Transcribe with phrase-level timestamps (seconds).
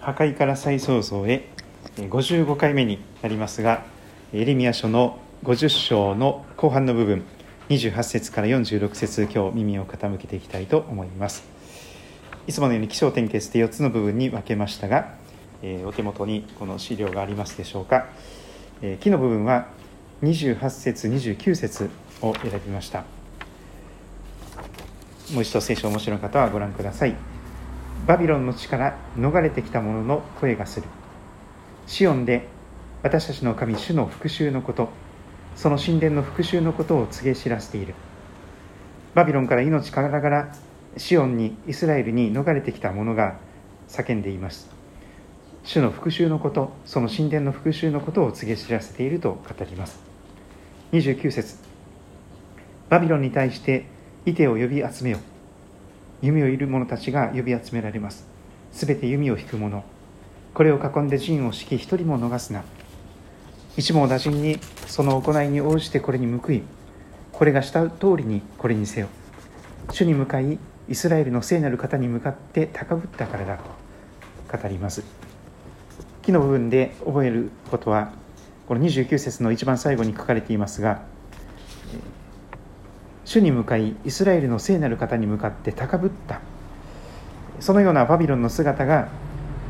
[0.00, 1.48] 破壊から再創造へ
[1.96, 3.84] 55回目になりますが
[4.32, 7.24] エレミア書の50章の後半の部分
[7.68, 11.44] 28節から46節今日耳を傾けていきたいと思います。
[12.46, 15.14] いつものように起承転結で4つの部分に分けましたが、
[15.62, 18.06] えお手元にこの資料がありますでしょうか、
[18.80, 19.68] え木の部分は
[20.22, 21.90] 28節29節
[22.22, 23.04] を選びました。
[25.32, 27.37] もう一度聖書をお持ちの方はご覧ください。
[28.08, 30.86] バビロンの地から逃れてきた者の声がする。
[31.86, 32.48] シオンで
[33.02, 34.88] 私たちの神主の復讐のこと
[35.54, 37.94] その神殿の復讐のことを告げ知らせている。
[39.14, 40.56] バビロンから命からがら
[40.96, 43.36] シオンにイスラエルに逃れてきた者が
[43.88, 44.70] 叫んでいます。
[45.64, 50.00] 主の復讐のことその神殿の復讐のことを告げ知らせていると語ります。
[50.92, 51.58] 29節。
[52.88, 53.84] バビロンに対して
[54.24, 55.18] イテを呼び集めよ。
[56.20, 58.26] 弓を射る者たちが呼び集められます。
[58.72, 59.84] すべて弓を引く者。
[60.54, 62.64] これを囲んで陣を敷き一人も逃すな。
[63.76, 66.62] 一網打尽にその行いに応じてこれに報い
[67.32, 69.08] これがした通りにこれにせよ。
[69.92, 75.04] 主に向かいイスラエルの聖なる方に向かって高ぶったからだと語ります。
[76.22, 78.12] 木の部分で覚えることは
[78.66, 81.00] この29節の一番最後に書かれていますが
[83.28, 86.40] 主に向かいイスラエルの聖なる方に向かって高ぶった。
[87.60, 89.08] そのようなバビロンの姿が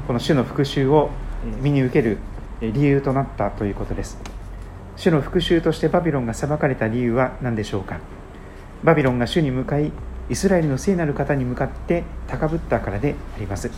[0.07, 1.11] この主の復讐を
[1.61, 2.19] 身に受ける
[2.61, 4.17] 理由となったということです。
[4.95, 7.99] 主の復讐としてバビロンが裁かれた理由は何でしょうか。
[8.85, 9.91] バビロンが主に向かい
[10.31, 13.73] イスラエルの聖なる方に向かって高ぶったからであります。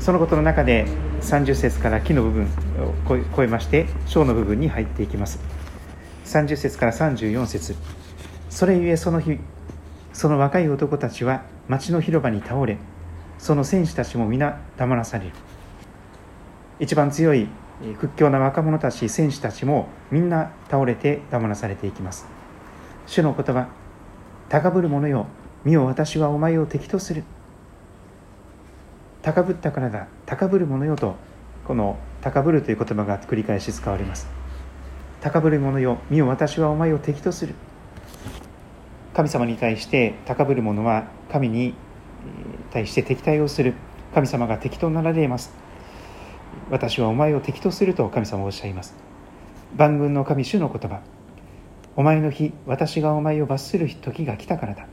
[0.00, 0.88] そのことの中で
[1.20, 2.46] 30節から木の部分
[2.80, 2.92] を
[3.36, 5.53] 超えまして章の部分に入っていきます。
[6.24, 7.74] 30節から34節。
[8.50, 9.38] それゆえその日
[10.12, 12.78] その若い男たちは町の広場に倒れ
[13.38, 15.32] その戦士たちも皆黙らされる。
[16.80, 17.48] 一番強い
[17.98, 22.26] 屈強な若者たち戦士たちもみんな倒れて黙らされていきます。
[23.06, 23.68] 主の言葉
[24.48, 25.26] 高ぶる者よ
[25.64, 27.24] 見よ私はお前を敵とする。
[29.22, 31.16] 高ぶったからだ高ぶる者よと
[31.66, 34.43] この高ぶるという言葉が繰り返し使われます。
[35.24, 37.54] 高ぶる者よ見よ私はお前を敵とする。
[39.14, 41.72] 神様に対して高ぶる者は神に
[42.70, 43.72] 対して敵対をする。
[44.12, 45.54] 神様が敵となられます。
[46.68, 48.94] 私はお前を敵とすると神様はおっしゃいます。
[49.74, 51.00] 万軍の神主の言葉。
[51.96, 54.86] お前の日私がお前を罰する時が来たからだ。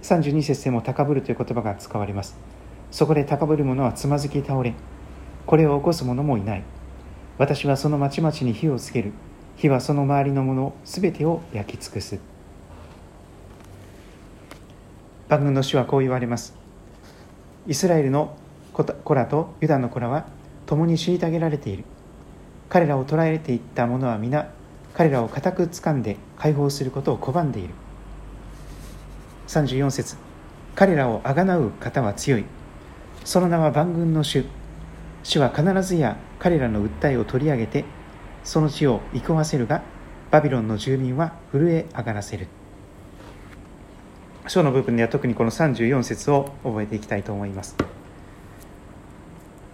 [0.00, 2.38] 32節でも高ぶるという言葉が使われます。
[2.90, 4.72] そこで高ぶる者はつまずき倒れ
[5.44, 6.62] これを起こす者もいない。
[7.36, 9.12] 私はその町々に火をつける。
[9.56, 12.18] 火はその周りのものすべてを焼き尽くす。
[15.28, 16.54] 万軍の主はこう言われます。
[17.66, 18.36] イスラエルの
[18.72, 20.26] 子らとユダの子らは
[20.66, 21.84] 共に虐げられている。
[22.68, 24.50] 彼らを捕らえていった者は皆
[24.94, 27.74] 彼らを固く掴んで解放することを拒んでいる。
[29.48, 30.16] 34節
[30.74, 32.44] 彼らをあがなう方は強い。
[33.24, 34.44] その名は万軍の主。
[35.24, 37.84] 主は必ずや彼らの訴えを取り上げて
[38.44, 39.82] その地を憩わせるが
[40.30, 42.46] バビロンの住民は震え上がらせる。
[44.46, 47.76] 章の部分では特にこの34節を覚えていきたいと思います。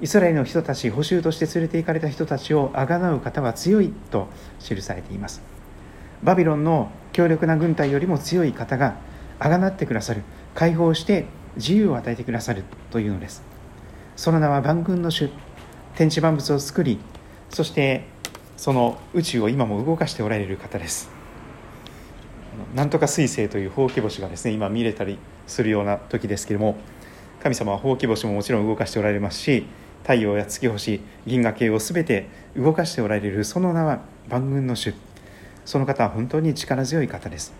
[0.01, 4.29] イスラエルの人たち補修として連れて行かれた人たちをあがなう方は強いと
[4.61, 5.43] 記されています。
[6.23, 8.99] バビロンの強力な軍隊よりも強い方が
[9.41, 10.23] あがなってくださる。
[10.55, 13.50] 解放して自由を与えてくださるというのです。
[14.21, 15.31] その名は万軍の主。
[15.97, 16.99] 天地万物を作り
[17.49, 18.05] そして
[18.59, 21.09] その宇宙を今も動かしておられる方です。
[22.75, 26.77] なんとか彗星というほうき星がですね今見れたりするような時ですけれども
[27.43, 29.65] 神様はほうき星ももちろん動かしておられますし
[30.03, 34.93] 太陽や月星銀河系を全て動かしておられるその名は万軍の主。
[35.65, 37.55] その方は本当に力強い方です。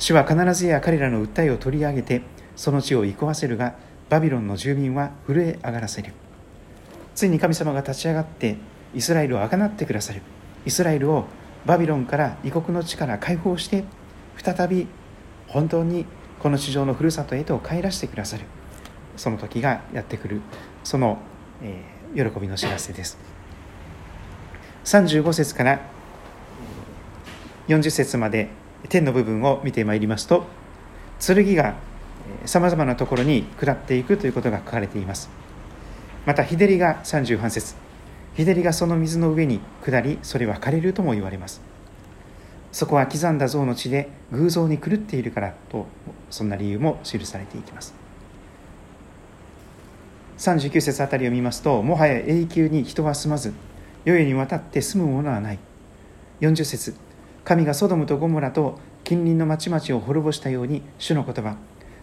[0.00, 2.22] 主は必ずや彼らの訴えを取り上げて
[2.56, 3.76] その地を憩わせるが
[4.10, 6.12] バビロンの住民は震え上がらせる。
[7.14, 8.56] ついに神様が立ち上がって
[8.92, 10.20] イスラエルをあがなってくださる。
[10.66, 11.26] イスラエルを
[11.64, 13.84] バビロンから異国の地から解放して
[14.36, 14.88] 再び
[15.46, 16.06] 本当に
[16.40, 18.44] この地上のふるさとへと帰らせてくださる。
[19.16, 20.40] その時がやってくる。
[20.82, 21.18] その、
[21.62, 23.16] えー、喜びの知らせです。
[24.84, 25.80] 35節から
[27.68, 28.48] 40節まで
[28.88, 30.46] 天の部分を見てまいりますと
[31.24, 31.76] 剣が
[32.44, 35.30] さまざまなところに下っていくということが書かれています。
[36.26, 37.74] また日照りが38節。
[38.36, 41.60] 日照りがその水の上に下りそれは枯れるとも言われます。
[42.72, 45.86] そこは刻んだ像の地で偶像に狂っているからと
[46.30, 47.94] そんな理由も記されていきます。
[50.38, 53.52] 39節あたりを見ますともはや永久に人は住まず
[54.04, 55.58] 世々にわたって住むものはない。
[56.40, 56.94] 40節。
[57.44, 61.56] 神がソドムとゴモラと近隣の町々を滅ぼしたように主の言葉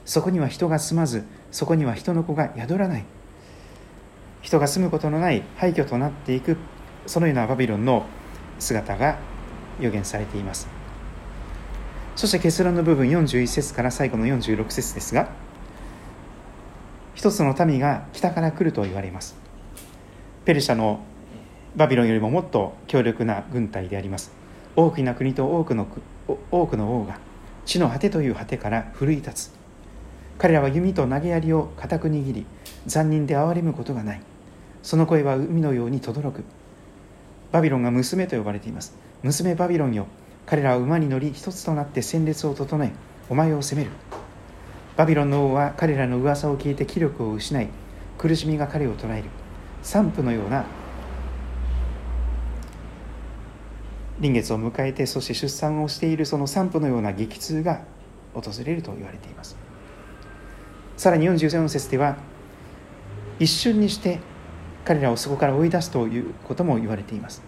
[0.07, 3.04] そこには人が住まずそこには人の子が宿らない。
[4.42, 6.56] 人が住むことのない廃墟となっていく
[7.06, 8.06] そのようなバビロンの
[8.57, 9.18] 姿が
[9.81, 10.69] 予言されています。
[12.15, 15.30] そして結論の部分41節から最後の46節ですが
[17.13, 19.36] 一つの民が北から来ると言われます。
[20.45, 21.01] ペルシャの
[21.75, 24.31] バビロンよりももっと強力な軍隊であります。
[24.77, 25.86] 大きな国と多くの
[26.50, 27.19] 多くの王が
[27.65, 29.56] 地の果てという果てから奮い立つ。
[30.38, 32.45] 彼らは弓と投げ槍を固く握り
[32.86, 34.22] 残忍で憐れむことがない。
[34.84, 36.44] その声は海のように轟く。
[37.51, 38.95] バビロンが娘と呼ばれています。
[39.24, 40.06] 娘バビロンよ
[40.45, 42.92] 彼らは馬に乗り一つとなって戦列を整え
[43.30, 43.92] お前を責める。
[44.95, 47.69] バビロンの王は彼らの噂を聞いて気力を失い
[48.18, 49.30] 苦しみが彼を捉える。
[49.81, 50.66] 散布のような
[54.19, 57.81] 臨月を迎えてそして出産をしているその散布のような激痛が
[58.33, 59.67] 訪れると言われています。
[60.97, 62.17] さらに44節では
[63.39, 64.19] 一瞬にして
[64.83, 67.44] 彼らをそこから追い出すということも言われています。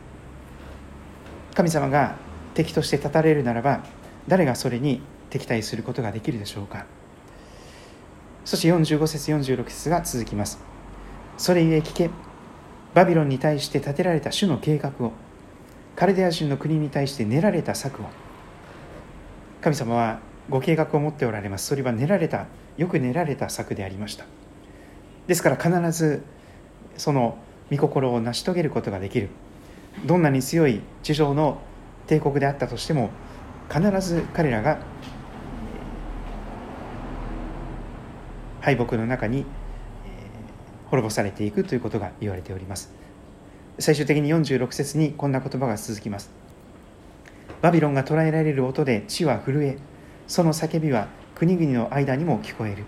[1.56, 2.16] 神様が
[2.54, 3.84] 敵として立たれるならば
[4.28, 6.86] 誰がそれに敵対することができるでしょうか。
[8.46, 10.60] そして45節46節が続きます。
[11.38, 12.10] それゆえ聞け
[12.94, 15.14] バビロンに対して立てられた主の計画を
[15.96, 18.06] カルデア人の国に対して練られた策を。
[19.62, 20.20] 神様は
[20.50, 21.66] ご計画を持っておられます。
[21.68, 22.46] それは練られた
[22.80, 24.26] よく練られた策でありました。
[25.28, 26.24] ですから必ず
[26.96, 27.38] その
[27.70, 29.28] 御心を成し遂げることができる。
[30.06, 31.60] どんなに強い地上の
[32.08, 33.10] 帝国であったとしても
[33.70, 34.80] 必ず彼らが
[38.62, 39.46] 敗北の中に
[40.86, 42.94] 滅ぼされていくということが言われております。
[43.78, 46.32] 最終的に46節にこんな言葉が続きます。
[47.62, 49.78] バビロンが捉えられる音で地は震え
[50.28, 51.10] その叫びは
[51.40, 52.84] 国々の間にも聞こえる。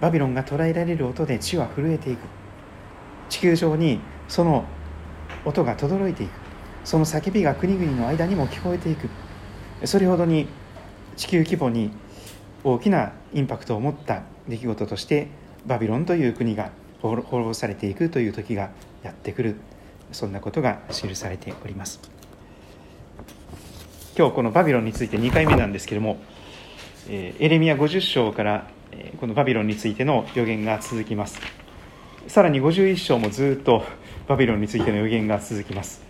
[0.00, 2.20] バビロンが捉えられる音で地は震えていく。
[3.28, 4.64] 地球上にその
[5.44, 6.30] 音が轟いていく。
[6.84, 9.10] その叫びが国々の間にも聞こえていく。
[9.84, 10.48] それほどに
[11.18, 11.90] 地球規模に
[12.64, 15.28] 大きなインパクトを持った出来事として
[15.66, 16.70] バビロンという国が
[17.02, 18.70] 滅ぼされていくという時が
[19.02, 19.56] やってくる。
[20.12, 22.00] そんなことが記されております。
[24.16, 26.16] 今日このバビロンについて2回目なんですけれども
[27.08, 28.70] エレミア50章から
[29.20, 31.40] このバビロンについての予言が続きます。
[32.26, 33.84] さらに51章もずっと
[34.26, 36.02] バビロンについての予言が続きます。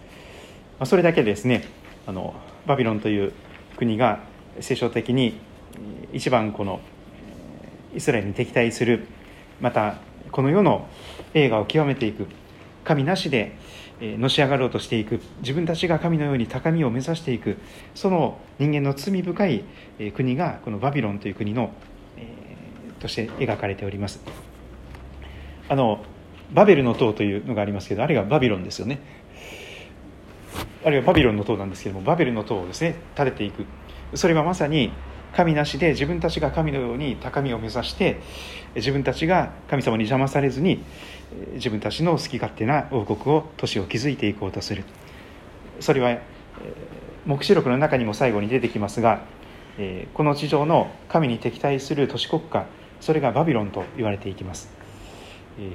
[0.84, 1.64] それだけですね
[2.06, 2.34] あの
[2.66, 3.32] バビロンという
[3.76, 4.20] 国が
[4.60, 5.38] 聖書的に
[6.12, 6.80] 一番この
[7.94, 9.06] イスラエルに敵対する
[9.60, 9.98] また
[10.30, 10.86] この世の
[11.34, 12.26] 映画を極めていく
[12.84, 13.56] 神なしで
[14.00, 15.20] のし上がろうとしていく。
[15.40, 17.58] 自分たちが神のように高みを目指していく。
[17.94, 19.64] その人間の罪深い
[20.14, 21.72] 国がこのバビロンという国の
[22.16, 22.26] え
[23.00, 24.20] として描かれております。
[25.68, 26.04] あの
[26.52, 29.00] バベルの塔というのがありますけどあれがバビロンですよね。
[30.84, 33.66] あるいはバビロンの塔なんですけどもバベルの塔をですね建てていく。
[34.14, 34.92] それはまさに
[35.34, 38.20] 神なしで自分たちが神のように高みを目指して
[38.74, 40.82] 自分たちが神様に邪魔されずに
[41.54, 44.84] 自分たちの好き勝手な王国を都市を築いていこうとする。
[45.80, 46.18] それは
[47.26, 49.20] 黙示録の中にも最後に出てきますが
[50.14, 52.66] この地上の神に敵対する都市国家
[53.00, 54.70] それがバビロンと言われていきます。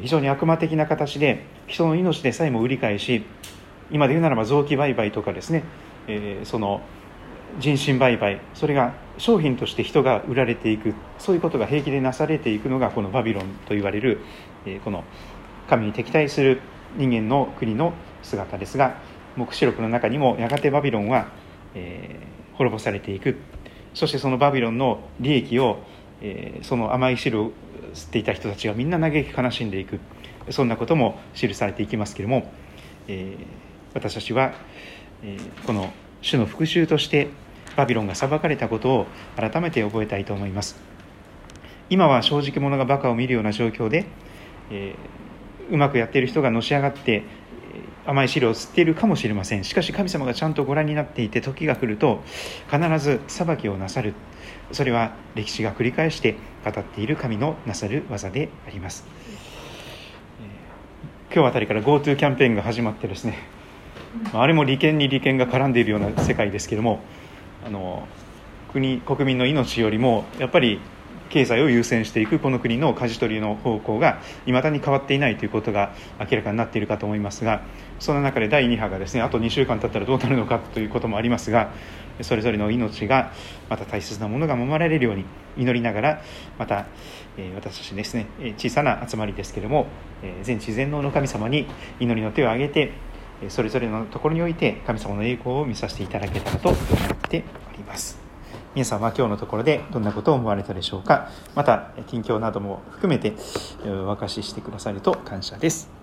[0.02, 3.26] 非常に悪魔的な形で人の命でさえも売り買いし
[3.92, 5.64] 今で言うならば臓器売買とかですね
[6.46, 6.82] その
[7.60, 14.20] 人身売買それが商品として人が売られていくそういうことが平気でなされていくのがこのバビロンと言われる
[14.84, 15.04] この
[15.70, 16.62] 神に敵対する
[16.98, 17.94] 人間の国の
[18.24, 18.96] 姿ですが
[19.36, 21.28] 黙示録の中にもやがてバビロンは、
[21.74, 22.20] え、
[22.54, 23.38] 滅ぼされていく。
[23.94, 25.80] そしてそのバビロンの利益を、
[26.22, 27.52] え、その甘い汁を
[27.94, 30.00] 吸っていた人たちがみんな嘆き悲しんでいく。
[30.50, 32.52] そんなことも記されていきますけれども、
[33.08, 33.38] え、
[33.94, 34.54] 私たちは、
[35.24, 35.92] えこの
[36.22, 37.30] 主の復讐として
[37.76, 40.76] バビロンが裁かれたことを改めて覚えたいと思います。
[41.90, 44.06] 今は正直者がバカを見るような状況で、
[44.72, 47.24] えー、うまくやっている人がのし上がって
[48.06, 49.64] 甘い汁を吸っているかもしれません。
[49.64, 52.22] しかし神様がちゃんとご覧になっていて時が来ると
[52.72, 54.14] 必ず裁きをなさる。
[54.72, 59.06] それは歴史が繰り返して語っている神のなさる技であります。
[61.34, 63.40] 今日あたりから GoTo キャンペーンが始まってですね
[64.34, 67.00] あれも利権に利権が絡んでいるような世界ですけれども
[67.66, 68.08] あの
[68.72, 70.80] 国国民の命よりもやっぱり
[71.30, 77.64] 経済を優先していくこの国の舵取りの方向がいまだに変わっていないということが明らかになっているかと思いますが
[78.00, 81.72] その中で第2波がですねあと2週間経ったらどうなるのかということもありますが
[82.22, 83.32] それぞれの命が
[83.68, 85.26] また大切なものが守られるように
[85.58, 86.22] 祈りながら
[86.60, 86.86] また、
[87.38, 88.28] え私たちですね
[88.58, 89.88] 小さな集まりですけれども
[90.22, 91.66] え全知全能の神様に
[92.00, 92.92] 祈りの手を挙げて
[93.50, 97.13] それぞれのところにおいて神様の栄光を見させていただけたらと思います。
[97.34, 98.20] ております。
[98.76, 101.30] 皆さんは今日のところでどんなことを思われたでしょうか。
[101.56, 103.34] また近況なども含めて
[103.84, 106.03] お明かししてくださると感謝です。